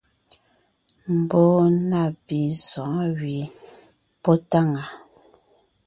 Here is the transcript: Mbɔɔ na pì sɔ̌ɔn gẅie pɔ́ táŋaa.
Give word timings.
Mbɔɔ 1.17 1.59
na 1.89 2.01
pì 2.25 2.37
sɔ̌ɔn 2.69 3.09
gẅie 3.19 3.45
pɔ́ 4.23 4.35
táŋaa. 4.49 4.89